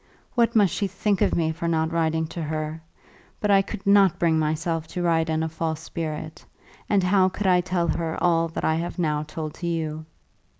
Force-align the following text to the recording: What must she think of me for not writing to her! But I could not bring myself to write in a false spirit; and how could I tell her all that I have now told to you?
What 0.33 0.55
must 0.55 0.73
she 0.73 0.87
think 0.87 1.21
of 1.21 1.35
me 1.35 1.51
for 1.51 1.67
not 1.67 1.91
writing 1.91 2.25
to 2.29 2.41
her! 2.41 2.81
But 3.39 3.51
I 3.51 3.61
could 3.61 3.85
not 3.85 4.17
bring 4.17 4.39
myself 4.39 4.87
to 4.87 5.03
write 5.03 5.29
in 5.29 5.43
a 5.43 5.47
false 5.47 5.79
spirit; 5.81 6.43
and 6.89 7.03
how 7.03 7.29
could 7.29 7.45
I 7.45 7.61
tell 7.61 7.87
her 7.89 8.17
all 8.19 8.47
that 8.47 8.65
I 8.65 8.73
have 8.77 8.97
now 8.97 9.21
told 9.21 9.53
to 9.53 9.67
you? 9.67 10.07